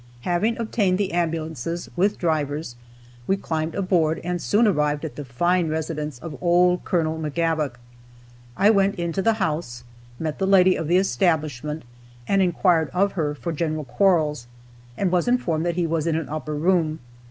Having 0.21 0.57
obtained 0.57 0.97
the 0.97 1.13
ambulances, 1.13 1.87
with 1.95 2.17
drivers, 2.17 2.75
we 3.27 3.37
climbed 3.37 3.75
aboard, 3.75 4.19
and 4.23 4.41
soon 4.41 4.65
arrived 4.65 5.05
at 5.05 5.15
the 5.15 5.23
fine 5.23 5.69
residence 5.69 6.17
of 6.17 6.35
old 6.41 6.83
Col. 6.83 7.19
McGavock. 7.19 7.73
I 8.57 8.71
went 8.71 8.95
into 8.95 9.21
the 9.21 9.33
house, 9.33 9.83
met 10.17 10.39
the 10.39 10.47
lady 10.47 10.75
of 10.75 10.87
the 10.87 10.97
establishment, 10.97 11.83
and 12.27 12.41
inquired 12.41 12.89
of 12.95 13.11
her 13.11 13.35
for 13.35 13.51
Gen. 13.51 13.85
Quarles, 13.85 14.47
and 14.97 15.11
was 15.11 15.27
informed 15.27 15.67
that 15.67 15.75
he 15.75 15.85
was 15.85 16.07
in 16.07 16.15
an 16.15 16.29
upper 16.29 16.55
room. 16.55 16.97